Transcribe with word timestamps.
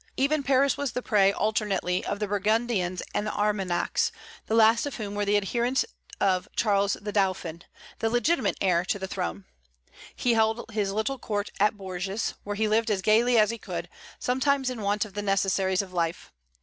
Even 0.17 0.41
Paris 0.41 0.77
was 0.77 0.93
the 0.93 1.03
prey 1.03 1.31
alternately 1.31 2.03
of 2.03 2.17
the 2.17 2.25
Burgundians 2.27 3.03
and 3.13 3.27
the 3.27 3.33
Armagnacs, 3.35 4.11
the 4.47 4.55
last 4.55 4.87
of 4.87 4.95
whom 4.95 5.13
were 5.13 5.25
the 5.25 5.37
adherents 5.37 5.85
of 6.19 6.47
Charles 6.55 6.93
the 6.93 7.11
Dauphin, 7.11 7.63
the 7.99 8.09
legitimate 8.09 8.57
heir 8.61 8.83
to 8.83 8.97
the 8.97 9.07
throne. 9.07 9.45
He 10.15 10.33
held 10.33 10.71
his 10.71 10.91
little 10.91 11.19
court 11.19 11.51
at 11.59 11.77
Bourges, 11.77 12.33
where 12.43 12.55
he 12.55 12.67
lived 12.67 12.89
as 12.89 13.03
gaily 13.03 13.37
as 13.37 13.51
he 13.51 13.59
could, 13.59 13.89
sometimes 14.17 14.71
in 14.71 14.81
want 14.81 15.05
of 15.05 15.13
the 15.13 15.21
necessaries 15.21 15.83
of 15.83 15.93
life. 15.93 16.31